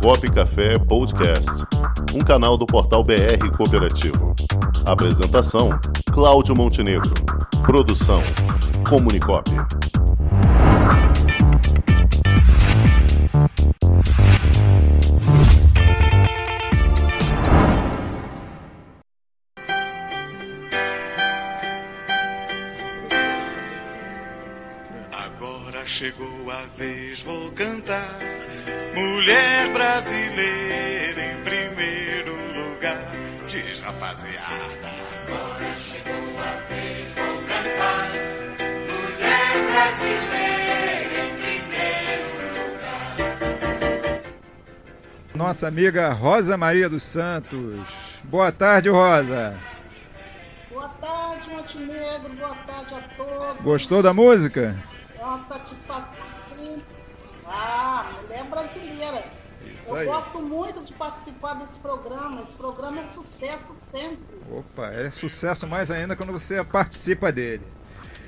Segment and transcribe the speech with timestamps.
[0.00, 1.50] Comunicop Café Podcast,
[2.14, 4.34] um canal do portal BR Cooperativo.
[4.84, 5.70] Apresentação:
[6.12, 7.12] Cláudio Montenegro.
[7.64, 8.22] Produção:
[8.88, 9.50] Comunicop.
[25.12, 28.18] Agora chegou a vez, vou cantar.
[28.96, 33.12] Mulher brasileira em primeiro lugar.
[33.46, 34.88] Diz rapaziada.
[35.28, 38.08] Agora chegou a vez, vou cantar.
[38.88, 43.16] Mulher brasileira em primeiro lugar.
[45.34, 47.84] Nossa amiga Rosa Maria dos Santos.
[48.24, 49.60] Boa tarde, Rosa.
[50.72, 52.30] Boa tarde, Montenegro.
[52.30, 53.60] Boa tarde a todos.
[53.62, 54.74] Gostou da música?
[55.14, 56.25] É uma satisfação.
[57.56, 59.24] Ah, mulher brasileira.
[59.74, 60.06] Isso Eu aí.
[60.06, 62.42] gosto muito de participar desse programa.
[62.42, 64.18] Esse programa é sucesso sempre.
[64.50, 67.62] Opa, é sucesso mais ainda quando você participa dele.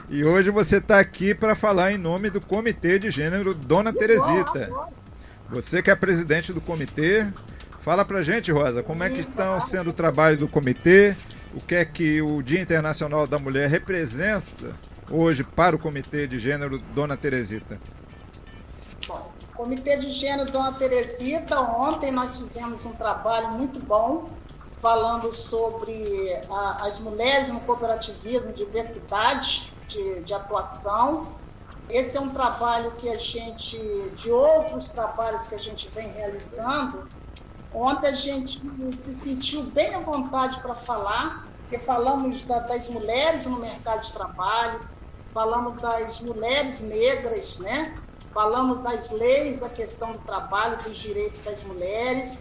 [0.08, 4.64] E hoje você está aqui para falar em nome do Comitê de Gênero Dona Teresita.
[4.64, 4.88] Agora,
[5.50, 7.26] Você que é presidente do comitê,
[7.82, 11.14] fala pra gente, Rosa, como é que estão sendo o trabalho do comitê,
[11.54, 14.46] o que é que o Dia Internacional da Mulher representa
[15.10, 17.78] hoje para o Comitê de Gênero Dona Teresita.
[19.58, 24.30] Comitê de Gênero Dona Teresita, ontem nós fizemos um trabalho muito bom
[24.80, 31.26] falando sobre a- as mulheres no cooperativismo, diversidade de, de atuação.
[31.90, 33.76] Esse é um trabalho que a gente,
[34.14, 37.08] de outros trabalhos que a gente vem realizando,
[37.74, 38.60] ontem a gente
[39.00, 44.12] se sentiu bem à vontade para falar, porque falamos da- das mulheres no mercado de
[44.12, 44.78] trabalho,
[45.34, 47.92] falamos das mulheres negras, né?
[48.38, 52.38] Falamos das leis da questão do trabalho, dos direitos das mulheres,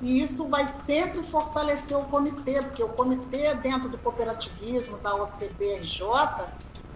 [0.00, 6.00] e isso vai sempre fortalecer o comitê, porque o comitê dentro do cooperativismo da OCBRJ,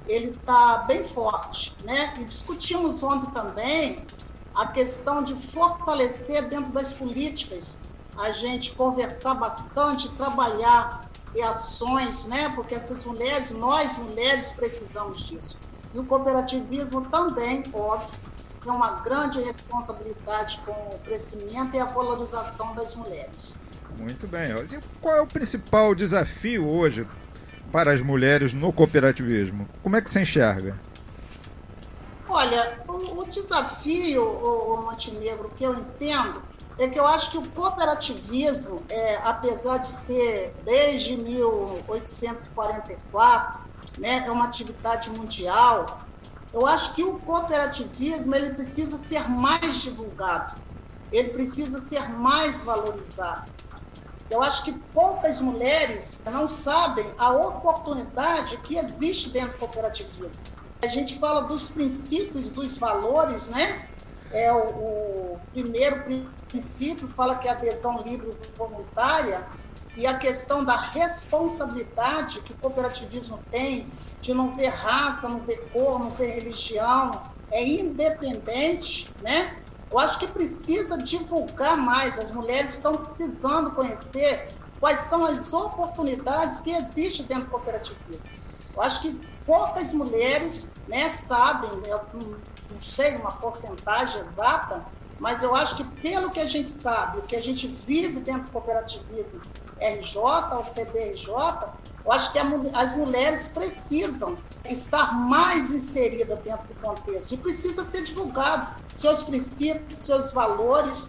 [0.07, 2.15] ele está bem forte, né?
[2.19, 4.07] E discutimos ontem também
[4.55, 7.77] a questão de fortalecer dentro das políticas,
[8.17, 11.03] a gente conversar bastante, trabalhar
[11.37, 12.51] em ações, né?
[12.55, 15.55] Porque essas mulheres, nós mulheres precisamos disso.
[15.93, 18.28] E o cooperativismo também, óbvio,
[18.69, 23.55] tem uma grande responsabilidade com o crescimento e a valorização das mulheres.
[23.99, 24.51] Muito bem.
[24.51, 27.07] E qual é o principal desafio hoje
[27.73, 29.67] para as mulheres no cooperativismo?
[29.83, 30.79] Como é que você enxerga?
[32.29, 36.43] Olha, o, o desafio, o, o Montenegro, que eu entendo,
[36.79, 43.61] é que eu acho que o cooperativismo, é, apesar de ser desde 1844,
[43.97, 46.07] né, é uma atividade mundial,
[46.53, 50.61] eu acho que o cooperativismo ele precisa ser mais divulgado,
[51.13, 53.51] ele precisa ser mais valorizado.
[54.31, 60.43] Eu acho que poucas mulheres não sabem a oportunidade que existe dentro do cooperativismo.
[60.83, 63.89] A gente fala dos princípios, dos valores, né?
[64.31, 66.05] É o, o primeiro
[66.47, 69.47] princípio fala que a adesão livre e voluntária
[69.99, 73.85] e a questão da responsabilidade que o cooperativismo tem
[74.21, 77.21] de não ver raça, não ver cor, não ver religião,
[77.51, 79.59] é independente, né?
[79.91, 82.17] Eu acho que precisa divulgar mais.
[82.17, 88.25] As mulheres estão precisando conhecer quais são as oportunidades que existem dentro do cooperativismo.
[88.77, 92.37] Eu acho que poucas mulheres né, sabem, eu não,
[92.81, 94.85] sei uma porcentagem exata,
[95.19, 98.45] mas eu acho que pelo que a gente sabe, o que a gente vive dentro
[98.45, 99.41] do cooperativismo
[99.81, 101.29] RJ ou CBRJ,
[102.05, 108.05] eu acho que as mulheres precisam estar mais inseridas dentro do contexto e precisa ser
[108.05, 111.07] divulgado seus princípios, seus valores,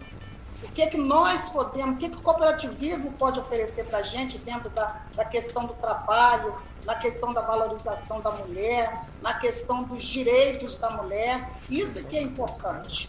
[0.62, 4.36] o que, que nós podemos, o que, que o cooperativismo pode oferecer para a gente
[4.38, 6.54] dentro da, da questão do trabalho,
[6.84, 11.50] na questão da valorização da mulher, na questão dos direitos da mulher.
[11.70, 13.08] Isso que é importante.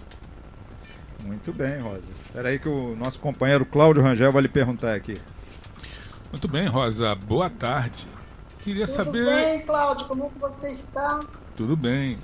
[1.25, 2.03] Muito bem, Rosa.
[2.15, 5.17] Espera aí que o nosso companheiro Cláudio Rangel vai lhe perguntar aqui.
[6.31, 7.13] Muito bem, Rosa.
[7.15, 8.07] Boa tarde.
[8.63, 9.25] Queria Tudo saber.
[9.25, 10.05] bem, Cláudio?
[10.07, 11.19] Como é que você está?
[11.55, 12.17] Tudo bem.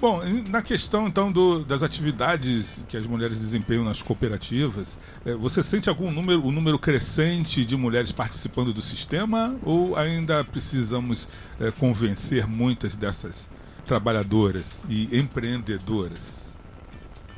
[0.00, 5.62] Bom, na questão então do- das atividades que as mulheres desempenham nas cooperativas, eh, você
[5.62, 11.28] sente algum número, um número crescente de mulheres participando do sistema ou ainda precisamos
[11.60, 13.48] eh, convencer muitas dessas
[13.86, 16.41] trabalhadoras e empreendedoras?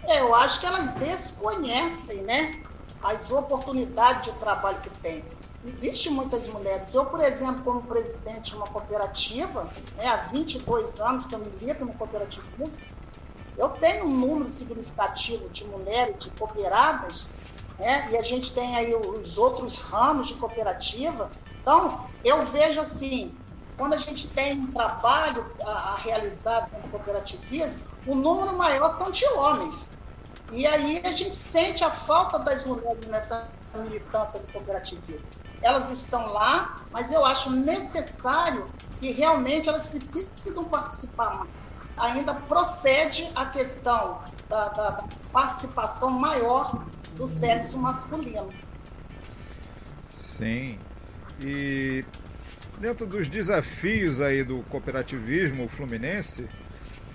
[0.07, 2.53] É, Eu acho que elas desconhecem, né,
[3.03, 5.25] as oportunidades de trabalho que tem.
[5.67, 6.93] Existem muitas mulheres.
[6.93, 11.85] Eu, por exemplo, como presidente de uma cooperativa, né, há 22 anos que eu milito
[11.85, 12.79] no cooperativismo,
[13.57, 17.27] eu tenho um número significativo de mulheres, de cooperadas,
[17.79, 18.09] né?
[18.11, 21.31] e a gente tem aí os outros ramos de cooperativa.
[21.61, 23.33] Então, eu vejo assim,
[23.77, 27.77] quando a gente tem um trabalho a, a realizar no cooperativismo,
[28.07, 29.89] o número maior são de homens.
[30.53, 35.27] E aí a gente sente a falta das mulheres nessa militância do cooperativismo.
[35.63, 38.67] Elas estão lá, mas eu acho necessário
[39.01, 41.47] que realmente elas precisam participar.
[41.97, 46.85] Ainda procede a questão da, da participação maior
[47.17, 48.53] do sexo masculino.
[50.09, 50.79] Sim.
[51.41, 52.05] E
[52.79, 56.49] dentro dos desafios aí do cooperativismo fluminense,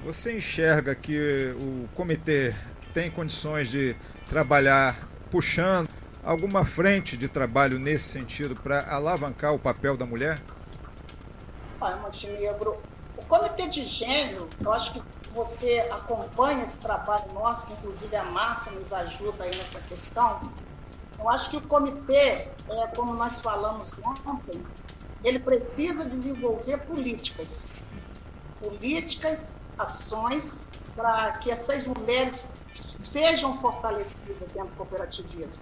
[0.03, 2.53] você enxerga que o comitê
[2.93, 3.95] tem condições de
[4.27, 5.89] trabalhar puxando
[6.23, 10.39] alguma frente de trabalho nesse sentido para alavancar o papel da mulher?
[11.79, 12.77] Olha, Montenegro,
[13.17, 15.01] o Comitê de Gênero, eu acho que
[15.33, 20.41] você acompanha esse trabalho nosso, que inclusive a Márcia nos ajuda aí nessa questão.
[21.17, 24.63] Eu acho que o comitê, é, como nós falamos ontem,
[25.23, 27.65] ele precisa desenvolver políticas.
[28.61, 32.45] Políticas, ações, para que essas mulheres
[33.03, 35.61] sejam fortalecidas dentro do cooperativismo.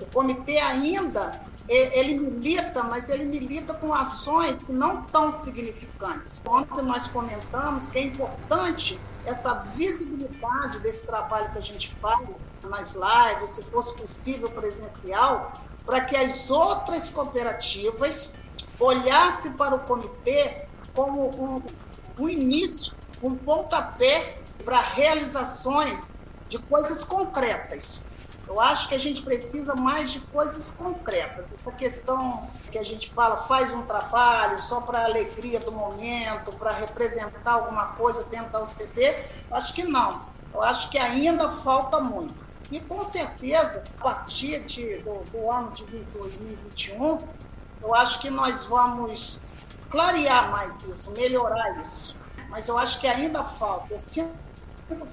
[0.00, 6.42] O comitê ainda, ele milita, mas ele milita com ações que não tão significantes.
[6.46, 12.28] Ontem nós comentamos que é importante essa visibilidade desse trabalho que a gente faz
[12.68, 15.52] nas lives, se fosse possível presencial,
[15.86, 18.32] para que as outras cooperativas
[18.78, 21.62] olhassem para o comitê como um,
[22.18, 22.92] um início,
[23.22, 26.08] um pontapé para realizações
[26.48, 28.00] de coisas concretas.
[28.46, 31.46] Eu acho que a gente precisa mais de coisas concretas.
[31.58, 36.52] Essa questão que a gente fala, faz um trabalho só para a alegria do momento,
[36.52, 39.16] para representar alguma coisa dentro da UCB,
[39.50, 40.26] eu acho que não.
[40.52, 42.34] Eu acho que ainda falta muito.
[42.70, 47.18] E com certeza, a partir de, do, do ano de 2021,
[47.82, 49.40] eu acho que nós vamos
[49.90, 52.16] clarear mais isso, melhorar isso.
[52.54, 53.92] Mas eu acho que ainda falta.
[53.92, 54.32] Eu sinto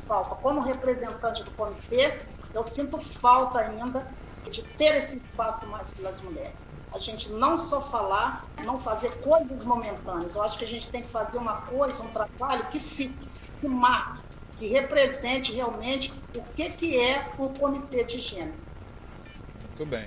[0.08, 2.20] falta, como representante do comitê,
[2.54, 4.06] eu sinto falta ainda
[4.52, 6.54] de ter esse espaço mais pelas mulheres.
[6.94, 10.36] A gente não só falar, não fazer coisas momentâneas.
[10.36, 13.28] Eu acho que a gente tem que fazer uma coisa, um trabalho que fique,
[13.60, 14.22] que marque,
[14.60, 18.54] que represente realmente o que, que é o comitê de gênero.
[19.70, 20.06] Muito bem.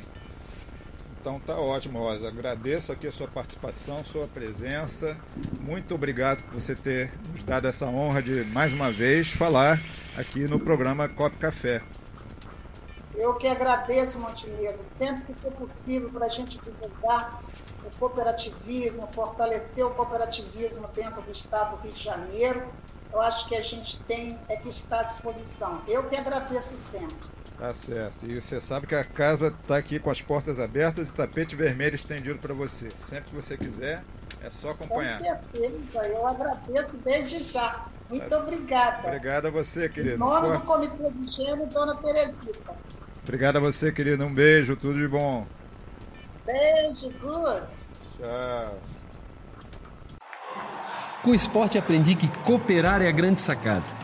[1.25, 2.29] Então tá ótimo, Rosa.
[2.29, 5.17] Agradeço aqui a sua participação, sua presença.
[5.59, 9.81] Muito obrigado por você ter nos dado essa honra de mais uma vez falar
[10.19, 11.82] aqui no programa Cop Café.
[13.15, 17.43] Eu que agradeço, Montenegro, sempre que for possível para a gente divulgar
[17.87, 22.62] o cooperativismo, fortalecer o cooperativismo dentro do Estado do Rio de Janeiro,
[23.11, 25.81] eu acho que a gente tem é que estar à disposição.
[25.88, 27.34] Eu que agradeço sempre.
[27.59, 28.27] Tá certo.
[28.27, 31.95] E você sabe que a casa está aqui com as portas abertas e tapete vermelho
[31.95, 32.89] estendido para você.
[32.97, 34.03] Sempre que você quiser,
[34.43, 35.19] é só acompanhar.
[35.19, 37.87] Com certeza, eu agradeço desde já.
[38.11, 39.06] Muito tá obrigada.
[39.06, 40.17] Obrigada a você, querido.
[40.17, 42.75] Em nome do Comitê de Gênero, dona Teresita.
[43.23, 44.25] Obrigado a você, querido.
[44.25, 45.47] Um beijo, tudo de bom.
[46.45, 47.67] Beijo, good.
[48.19, 48.79] Tchau.
[51.23, 54.04] Com o esporte aprendi que cooperar é a grande sacada